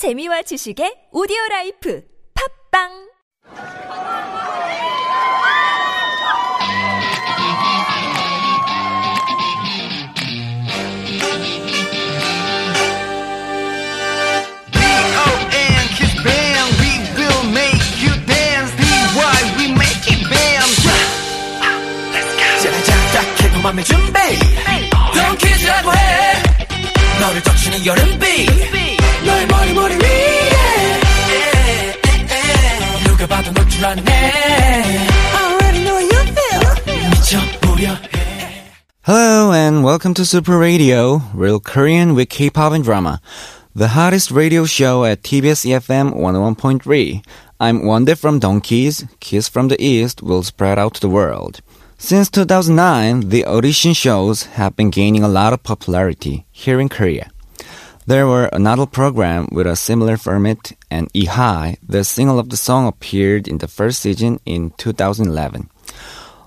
[0.00, 2.00] 재미와 지식의 오디오 라이프
[2.72, 3.10] 팝빵!
[23.62, 24.18] 맘의 준비.
[25.14, 26.42] 덩키즈라고 해.
[27.20, 28.46] 너를 적시는 여름비.
[29.24, 29.89] 너의 머리 머리
[39.02, 43.22] Hello and welcome to Super Radio, real Korean with K-pop and drama,
[43.74, 47.24] the hottest radio show at TBS EFM 101.3.
[47.58, 51.62] I'm Wonder from Donkeys, Kiss from the East will spread out to the world.
[51.96, 57.30] Since 2009, the audition shows have been gaining a lot of popularity here in Korea.
[58.06, 62.56] There were another program with a similar format, and Lee Hi, the single of the
[62.56, 65.68] song, appeared in the first season in 2011.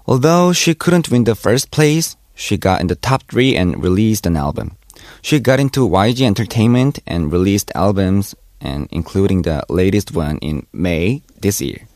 [0.08, 4.26] Although she couldn't win the first place, she got in the top three and released
[4.26, 4.78] an album.
[5.22, 11.22] She got into YG Entertainment and released albums, and including the latest one in May
[11.40, 11.88] this year.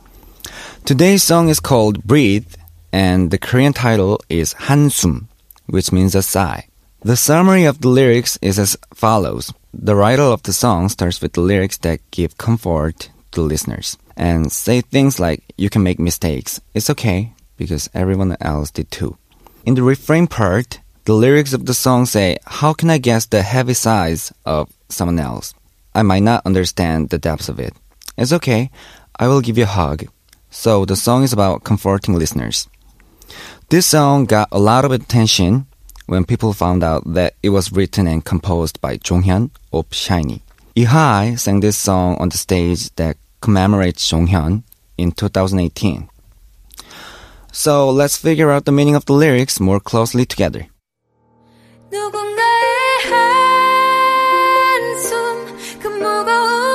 [0.86, 2.54] Today's song is called Breathe,
[2.94, 5.28] and the Korean title is Hansum,
[5.66, 6.67] which means a sigh.
[7.02, 9.54] The summary of the lyrics is as follows.
[9.72, 14.52] The writer of the song starts with the lyrics that give comfort to listeners and
[14.52, 16.60] say things like, you can make mistakes.
[16.74, 19.16] It's okay because everyone else did too.
[19.64, 23.44] In the refrain part, the lyrics of the song say, how can I guess the
[23.44, 25.54] heavy sighs of someone else?
[25.94, 27.74] I might not understand the depths of it.
[28.18, 28.72] It's okay.
[29.20, 30.08] I will give you a hug.
[30.50, 32.68] So the song is about comforting listeners.
[33.70, 35.68] This song got a lot of attention
[36.08, 40.42] when people found out that it was written and composed by Jonghyun of SHINee.
[40.76, 44.64] Ihai sang this song on the stage that commemorates Jonghyun
[44.98, 46.10] in 2018.
[47.52, 50.68] So let's figure out the meaning of the lyrics more closely together.
[51.92, 53.08] 누군가의
[55.00, 55.10] 한숨
[55.80, 56.67] 그 무거운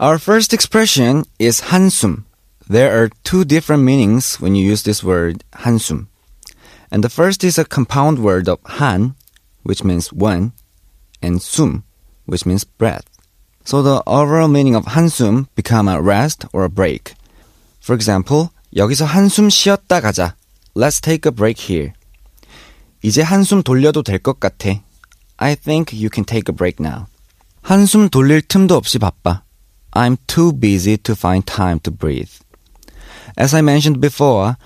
[0.00, 2.24] Our first expression is hansum.
[2.68, 6.08] There are two different meanings when you use this word hansum.
[6.90, 9.14] And the first is a compound word of han,
[9.62, 10.52] which means one,
[11.22, 11.84] and sum,
[12.26, 13.08] which means breath.
[13.64, 17.14] So the overall meaning of hansum become a rest or a break.
[17.80, 20.34] For example, 여기서 한숨 쉬었다 가자.
[20.74, 21.94] Let's take a break here.
[23.00, 24.82] 이제 한숨 돌려도 될 것 같아.
[25.38, 27.06] I think you can take a break now.
[27.62, 29.46] 한숨 돌릴 틈도 없이 바빠.
[29.92, 32.32] I'm too busy to find time to breathe.
[33.36, 34.56] As I mentioned before,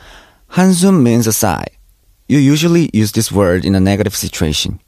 [0.53, 1.67] 한숨 means a sigh.
[2.29, 4.81] You usually use this word in a negative situation.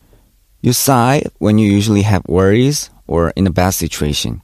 [0.61, 4.43] You sigh when you usually have worries or in a bad situation.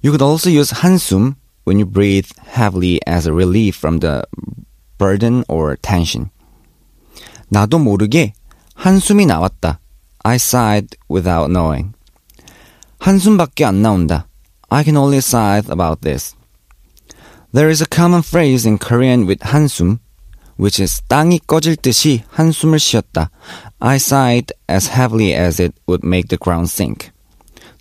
[0.00, 4.24] You could also use 한숨 when you breathe heavily as a relief from the
[4.98, 6.30] burden or tension.
[7.50, 8.32] 나도 모르게
[8.74, 9.78] 한숨이 나왔다.
[10.24, 11.94] I sighed without knowing.
[12.98, 14.26] 한숨밖에 안 나온다.
[14.70, 16.34] I can only sigh about this.
[17.52, 20.00] There is a common phrase in Korean with 한숨,
[20.56, 23.30] which is 땅이 꺼질 듯이 한숨을 쉬었다.
[23.80, 27.12] I sighed as heavily as it would make the ground sink.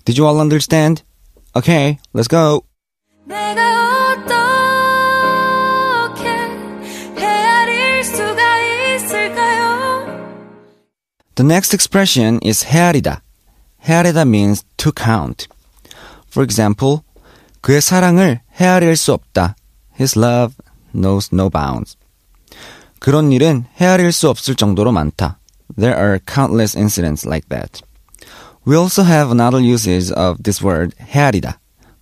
[0.05, 1.03] Did you all understand?
[1.55, 2.63] Okay, let's go.
[3.25, 4.13] 내가
[6.13, 6.29] 어떻게
[7.17, 10.05] 헤아릴 수가 있을까요?
[11.35, 13.23] The next expression is 헤아리다.
[13.81, 15.47] 헤아리다 means to count.
[16.29, 16.99] For example,
[17.61, 19.55] 그의 사랑을 헤아릴 수 없다.
[19.99, 20.55] His love
[20.93, 21.97] knows no bounds.
[22.99, 25.40] 그런 일은 헤아릴 수 없을 정도로 많다.
[25.78, 27.81] There are countless incidents like that.
[28.66, 31.59] We also have another usage of this word 헤아리다,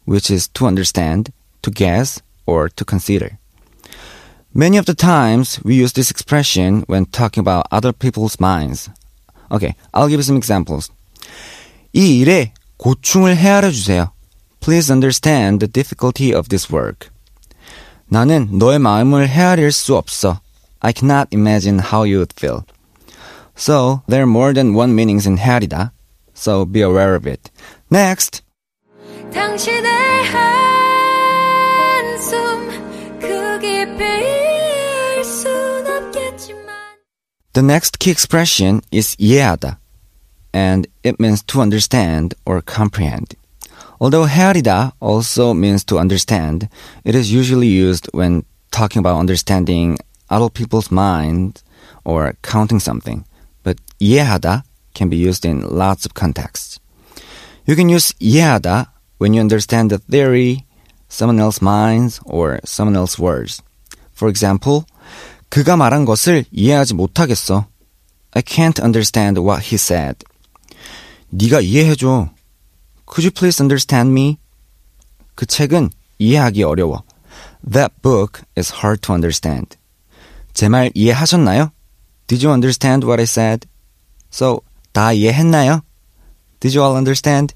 [0.07, 3.37] which is to understand, to guess, or to consider.
[4.55, 8.89] Many of the times we use this expression when talking about other people's minds.
[9.51, 10.89] Okay, I'll give you some examples.
[11.91, 14.11] 이 일에 고충을 헤아려 주세요.
[14.59, 17.09] Please understand the difficulty of this work.
[18.07, 20.39] 나는 너의 마음을 헤아릴 수 없어.
[20.79, 22.63] I cannot imagine how you would feel.
[23.55, 25.91] So, there are more than one meanings in 헤아리다.
[26.33, 27.49] So, be aware of it.
[27.91, 28.41] Next!
[29.33, 29.91] 당신의
[32.23, 32.39] 한숨
[33.19, 36.67] 그 깊이 이해할 순 없겠지만
[37.53, 39.79] The next key expression is 이해하다,
[40.53, 43.35] and it means to understand or comprehend.
[43.99, 46.67] Although 헤아리다 also means to understand,
[47.05, 49.97] it is usually used when talking about understanding
[50.29, 51.63] other people's minds
[52.03, 53.23] or counting something.
[53.63, 54.63] But 이해하다
[54.93, 56.79] can be used in lots of contexts.
[57.65, 58.87] You can use 이해하다
[59.19, 60.65] when you understand the theory,
[61.07, 63.61] someone else's minds, or someone else's words.
[64.11, 64.85] For example,
[65.49, 67.67] 그가 말한 것을 이해하지 못하겠어.
[68.33, 70.25] I can't understand what he said.
[71.29, 72.29] 네가 이해해줘.
[73.07, 74.37] Could you please understand me?
[75.35, 75.89] 그 책은
[76.19, 77.03] 이해하기 어려워.
[77.69, 79.77] That book is hard to understand.
[80.53, 81.71] 제 말 이해하셨나요?
[82.27, 83.67] Did you understand what I said?
[84.31, 84.61] So,
[84.93, 85.81] 다 이해했나요?
[86.59, 87.53] Did you all understand?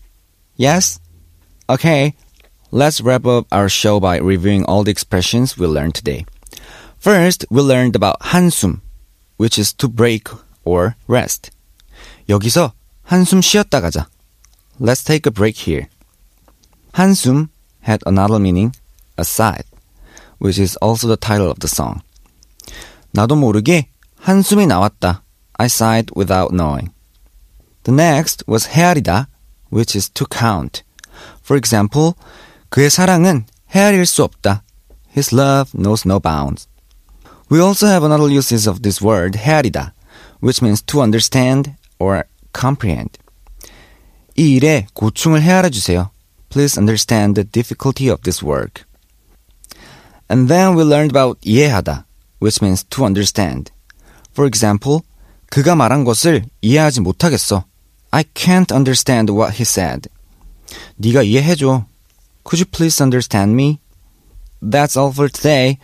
[0.58, 1.00] Yes?
[1.70, 2.14] Okay.
[2.72, 6.26] Let's wrap up our show by reviewing all the expressions we learned today.
[7.00, 8.82] First, we learned about 한숨,
[9.38, 10.28] which is to break
[10.66, 11.52] or rest.
[12.28, 12.74] 여기서
[13.04, 14.08] 한숨 쉬었다 가자.
[14.82, 15.88] Let's take a break here.
[16.94, 17.50] 한숨
[17.82, 18.74] had another meaning,
[19.18, 19.66] aside,
[20.40, 22.02] which is also the title of the song.
[23.14, 23.88] 나도 모르게
[24.20, 25.24] 한숨이 나왔다.
[25.58, 26.92] I sighed without knowing.
[27.84, 29.28] The next was 헤아리다,
[29.72, 30.84] which is to count.
[31.42, 32.14] For example,
[32.70, 34.64] 그의 사랑은 헤아릴 수 없다.
[35.16, 36.68] His love knows no bounds.
[37.50, 39.94] We also have another uses of this word, 헤아리다,
[40.42, 43.18] which means to understand or comprehend.
[44.36, 46.12] 이 일에 고충을 헤아려 주세요.
[46.50, 48.84] Please understand the difficulty of this work.
[50.30, 52.06] And then we learned about 이해하다,
[52.40, 53.72] which means to understand.
[54.34, 55.02] For example,
[55.50, 57.66] 그가 말한 것을 이해하지 못하겠어.
[58.12, 60.10] I can't understand what he said.
[60.98, 61.86] 네가 이해해줘.
[62.44, 63.80] Could you please understand me?
[64.62, 65.78] That's all for today.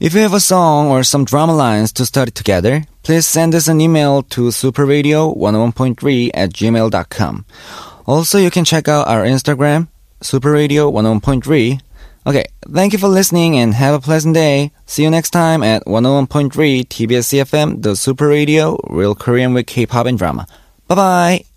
[0.00, 3.68] If you have a song or some drama lines to study together, please send us
[3.68, 7.44] an email to superradio101.3 at gmail.com.
[8.09, 9.87] Also, you can check out our Instagram,
[10.21, 11.79] superradio101.3.
[12.25, 14.71] Okay, thank you for listening and have a pleasant day.
[14.87, 16.49] See you next time at 101.3
[16.87, 20.47] TBS EFM, the Super Radio, Real Korean with K-pop and drama.
[20.87, 21.48] Bye bye.